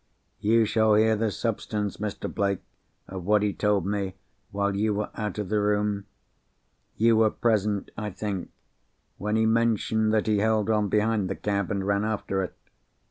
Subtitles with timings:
[0.39, 2.25] You shall hear the substance, Mr.
[2.33, 2.63] Blake,
[3.07, 4.15] of what he told me
[4.49, 6.07] while you were out of the room.
[6.97, 8.49] You were present, I think,
[9.19, 12.57] when he mentioned that he held on behind the cab, and ran after it?"